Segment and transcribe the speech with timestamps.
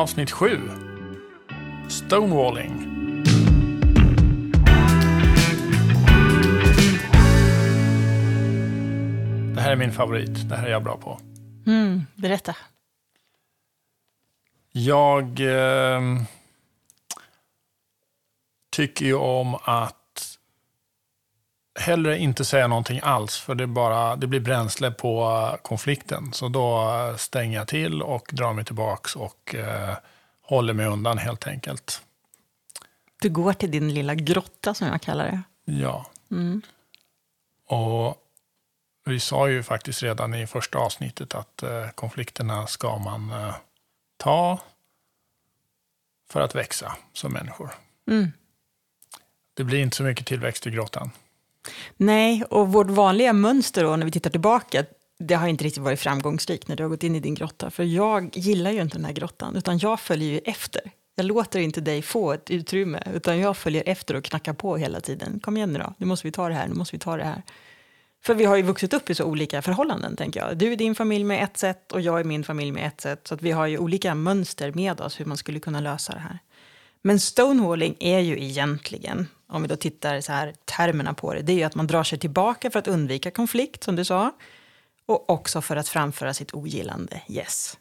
[0.00, 0.60] avsnitt 7.
[1.88, 2.92] Stonewalling.
[9.54, 10.48] Det här är min favorit.
[10.48, 11.20] Det här är jag bra på.
[11.66, 12.56] Mm, berätta.
[14.72, 16.00] Jag eh,
[18.70, 20.05] tycker ju om att
[21.78, 26.32] hellre inte säga någonting alls, för det, bara, det blir bränsle på konflikten.
[26.32, 29.96] Så då stänger jag till och drar mig tillbaks och eh,
[30.42, 32.02] håller mig undan helt enkelt.
[33.20, 35.42] Du går till din lilla grotta som jag kallar det.
[35.72, 36.06] Ja.
[36.30, 36.62] Mm.
[37.66, 38.22] Och
[39.04, 43.54] vi sa ju faktiskt redan i första avsnittet att eh, konflikterna ska man eh,
[44.16, 44.58] ta
[46.30, 47.70] för att växa som människor.
[48.08, 48.32] Mm.
[49.54, 51.10] Det blir inte så mycket tillväxt i grottan.
[51.96, 54.84] Nej, och vårt vanliga mönster då när vi tittar tillbaka,
[55.18, 57.70] det har inte riktigt varit framgångsrikt när du har gått in i din grotta.
[57.70, 60.82] För jag gillar ju inte den här grottan, utan jag följer ju efter.
[61.14, 65.00] Jag låter inte dig få ett utrymme, utan jag följer efter och knackar på hela
[65.00, 65.40] tiden.
[65.40, 67.24] Kom igen nu då, nu måste vi ta det här, nu måste vi ta det
[67.24, 67.42] här.
[68.24, 70.58] För vi har ju vuxit upp i så olika förhållanden, tänker jag.
[70.58, 73.26] Du är din familj med ett sätt och jag är min familj med ett sätt.
[73.28, 76.18] Så att vi har ju olika mönster med oss hur man skulle kunna lösa det
[76.18, 76.38] här.
[77.06, 81.52] Men stonewalling är ju egentligen, om vi då tittar så här termerna på det, det
[81.52, 84.32] är ju att man drar sig tillbaka för att undvika konflikt, som du sa.
[85.06, 87.78] Och också för att framföra sitt ogillande, yes.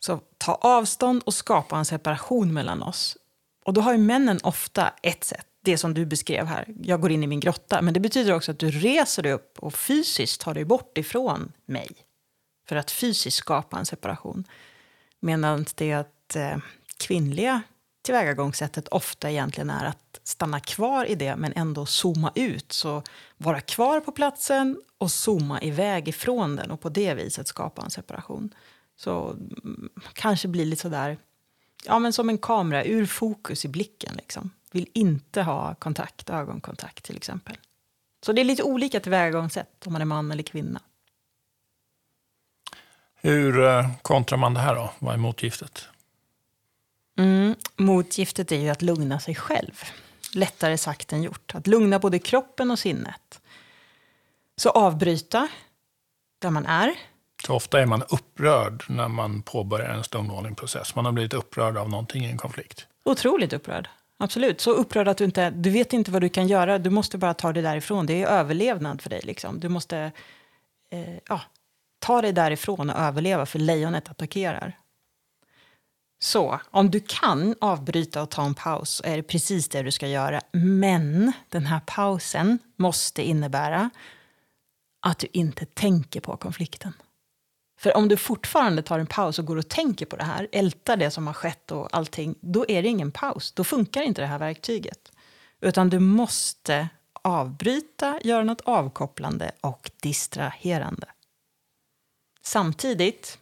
[0.00, 3.16] Så ta avstånd och skapa en separation mellan oss.
[3.64, 6.64] Och då har ju männen ofta ett sätt, det som du beskrev här.
[6.82, 9.58] Jag går in i min grotta, men det betyder också att du reser dig upp
[9.58, 11.90] och fysiskt tar dig bort ifrån mig.
[12.68, 14.44] För att fysiskt skapa en separation.
[15.20, 16.56] Medan det att eh,
[16.96, 17.62] kvinnliga
[18.02, 22.72] tillvägagångssättet ofta egentligen är att stanna kvar i det men ändå zooma ut.
[22.72, 23.02] Så
[23.36, 27.90] vara kvar på platsen och zooma iväg ifrån den och på det viset skapa en
[27.90, 28.54] separation.
[28.96, 31.18] Så mm, kanske bli lite sådär,
[31.84, 34.50] ja men som en kamera ur fokus i blicken liksom.
[34.72, 37.56] Vill inte ha kontakt, ögonkontakt till exempel.
[38.24, 40.80] Så det är lite olika tillvägagångssätt om man är man eller kvinna.
[43.14, 44.90] Hur eh, kontrar man det här då?
[44.98, 45.88] Vad är motgiftet?
[47.76, 49.82] Motgiftet är ju att lugna sig själv.
[50.34, 51.54] Lättare sagt än gjort.
[51.54, 53.40] Att lugna både kroppen och sinnet.
[54.56, 55.48] Så avbryta
[56.38, 56.94] där man är.
[57.46, 60.94] Så ofta är man upprörd när man påbörjar en stonewalling-process.
[60.94, 62.86] Man har blivit upprörd av någonting i en konflikt.
[63.04, 63.88] Otroligt upprörd.
[64.18, 64.60] Absolut.
[64.60, 66.78] Så upprörd att du inte du vet inte vad du kan göra.
[66.78, 68.06] Du måste bara ta det därifrån.
[68.06, 69.20] Det är överlevnad för dig.
[69.24, 69.60] Liksom.
[69.60, 70.12] Du måste
[70.90, 71.40] eh, ja,
[71.98, 74.76] ta dig därifrån och överleva för lejonet attackerar.
[76.22, 79.90] Så om du kan avbryta och ta en paus så är det precis det du
[79.90, 80.40] ska göra.
[80.52, 83.90] Men den här pausen måste innebära
[85.06, 86.92] att du inte tänker på konflikten.
[87.80, 90.96] För om du fortfarande tar en paus och går och tänker på det här, ältar
[90.96, 93.52] det som har skett och allting, då är det ingen paus.
[93.52, 95.12] Då funkar inte det här verktyget.
[95.60, 96.88] Utan du måste
[97.22, 101.06] avbryta, göra något avkopplande och distraherande.
[102.42, 103.38] Samtidigt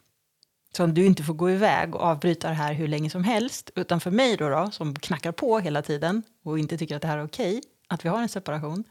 [0.71, 3.69] som du inte får gå iväg och avbryta det här hur länge som helst.
[3.75, 7.07] Utan för mig då, då som knackar på hela tiden och inte tycker att det
[7.07, 8.83] här är okej, att vi har en separation.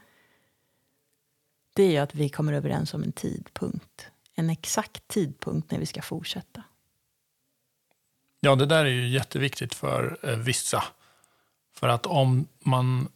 [1.75, 4.07] Det är ju att vi kommer överens om en tidpunkt.
[4.35, 6.63] En exakt tidpunkt när vi ska fortsätta.
[8.39, 10.83] Ja, det där är ju jätteviktigt för eh, vissa.
[11.73, 13.07] För att om man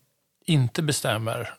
[0.46, 1.54] inte bestämmer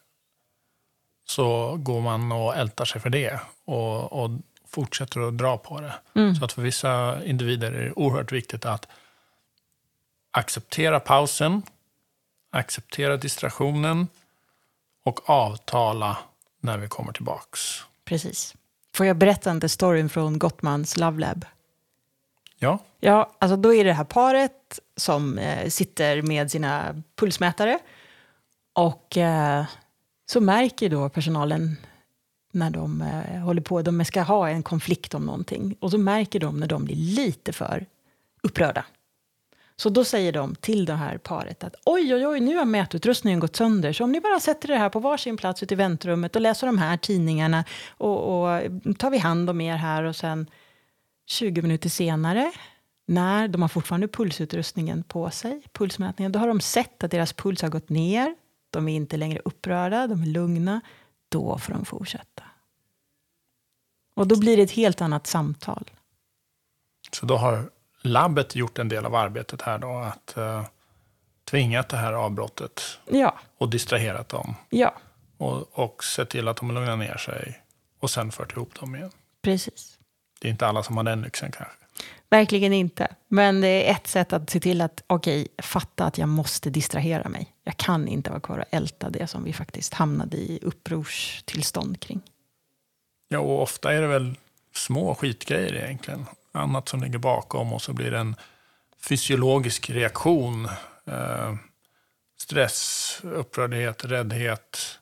[1.24, 3.40] så går man och ältar sig för det.
[3.64, 4.30] Och, och
[4.74, 5.94] fortsätter att dra på det.
[6.14, 6.34] Mm.
[6.34, 8.88] Så att för vissa individer är det oerhört viktigt att
[10.30, 11.62] acceptera pausen,
[12.50, 14.08] acceptera distraktionen
[15.04, 16.18] och avtala
[16.60, 17.60] när vi kommer tillbaks.
[18.04, 18.54] Precis.
[18.94, 21.44] Får jag berätta en storyn från Gottmans Love Lab?
[22.58, 22.78] Ja.
[23.00, 27.78] Ja, alltså då är det här paret som eh, sitter med sina pulsmätare
[28.72, 29.64] och eh,
[30.26, 31.76] så märker då personalen
[32.54, 35.76] när de eh, håller på, de ska ha en konflikt om någonting.
[35.80, 37.86] Och så märker de när de blir lite för
[38.42, 38.84] upprörda.
[39.76, 43.40] Så då säger de till det här paret att oj, oj, oj, nu har mätutrustningen
[43.40, 43.92] gått sönder.
[43.92, 46.66] Så om ni bara sätter det här på varsin plats ute i väntrummet och läser
[46.66, 48.60] de här tidningarna och, och
[48.98, 50.46] tar vi hand om er här och sen
[51.26, 52.52] 20 minuter senare
[53.06, 57.62] när de har fortfarande pulsutrustningen på sig, pulsmätningen, då har de sett att deras puls
[57.62, 58.34] har gått ner.
[58.70, 60.80] De är inte längre upprörda, de är lugna
[61.34, 62.42] då får de fortsätta.
[64.16, 65.90] Och då blir det ett helt annat samtal.
[67.12, 67.70] Så då har
[68.02, 70.64] labbet gjort en del av arbetet här då, att uh,
[71.44, 73.34] tvingat det här avbrottet ja.
[73.58, 74.54] och distraherat dem.
[74.70, 74.94] Ja.
[75.38, 77.60] Och, och sett till att de lugnar ner sig
[78.00, 79.10] och sen fört ihop dem igen.
[79.42, 79.98] Precis.
[80.40, 81.74] Det är inte alla som har den lyxen kanske.
[82.30, 83.14] Verkligen inte.
[83.28, 86.70] Men det är ett sätt att se till att, okej, okay, fatta att jag måste
[86.70, 87.53] distrahera mig.
[87.64, 92.20] Jag kan inte vara kvar och älta det som vi faktiskt hamnade i upprorstillstånd kring.
[93.28, 94.34] Ja, och ofta är det väl
[94.74, 96.26] små skitgrejer egentligen.
[96.52, 98.36] Annat som ligger bakom och så blir det en
[99.00, 100.68] fysiologisk reaktion.
[101.06, 101.54] Eh,
[102.40, 104.98] stress, upprördhet, räddhet.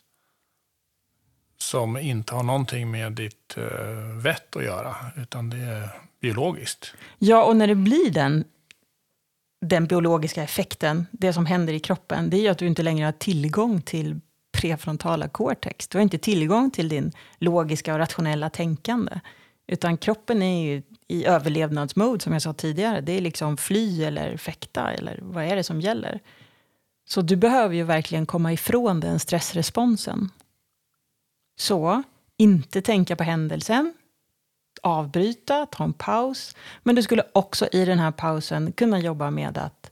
[1.58, 5.88] Som inte har någonting med ditt eh, vett att göra, utan det är
[6.20, 6.94] biologiskt.
[7.18, 8.44] Ja, och när det blir den,
[9.62, 13.04] den biologiska effekten, det som händer i kroppen, det är ju att du inte längre
[13.04, 14.20] har tillgång till
[14.52, 15.88] prefrontala cortex.
[15.88, 19.20] Du har inte tillgång till din logiska och rationella tänkande.
[19.66, 23.00] Utan kroppen är ju i överlevnadsmode, som jag sa tidigare.
[23.00, 26.20] Det är liksom fly eller fäkta, eller vad är det som gäller?
[27.08, 30.30] Så du behöver ju verkligen komma ifrån den stressresponsen.
[31.58, 32.02] Så,
[32.36, 33.94] inte tänka på händelsen,
[34.82, 36.56] avbryta, ta en paus.
[36.82, 39.90] Men du skulle också i den här pausen kunna jobba med att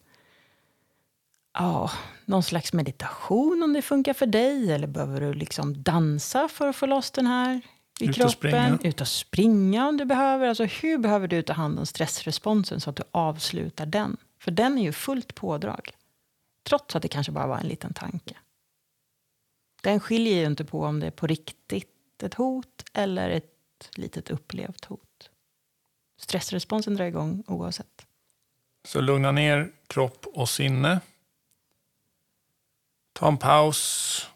[1.55, 1.91] ja,
[2.25, 4.73] någon slags meditation om det funkar för dig.
[4.73, 7.61] Eller behöver du liksom dansa för att få loss den här
[8.01, 8.31] i ut kroppen?
[8.31, 8.79] Springa.
[8.83, 10.49] Ut och springa om du behöver.
[10.49, 14.17] Alltså hur behöver du ta hand om stressresponsen så att du avslutar den?
[14.39, 15.91] För den är ju fullt pådrag.
[16.63, 18.35] Trots att det kanske bara var en liten tanke.
[19.83, 23.31] Den skiljer ju inte på om det är på riktigt ett hot eller
[23.81, 25.31] ett litet upplevt hot.
[26.19, 28.07] Stressresponsen drar igång oavsett.
[28.85, 31.01] Så lugna ner kropp och sinne.
[33.13, 34.31] Ta en paus.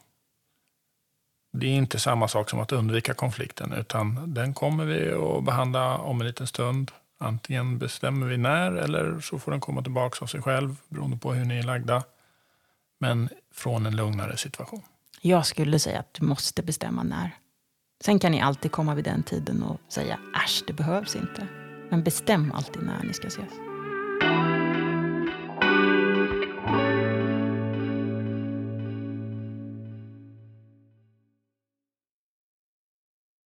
[1.51, 5.97] Det är inte samma sak som att undvika konflikten, utan den kommer vi att behandla
[5.97, 6.91] om en liten stund.
[7.17, 11.33] Antingen bestämmer vi när eller så får den komma tillbaka av sig själv beroende på
[11.33, 12.03] hur ni är lagda.
[12.97, 14.81] Men från en lugnare situation.
[15.21, 17.31] Jag skulle säga att du måste bestämma när.
[18.03, 21.47] Sen kan ni alltid komma vid den tiden och säga äsch, det behövs inte.
[21.89, 23.74] Men bestäm alltid när ni ska ses.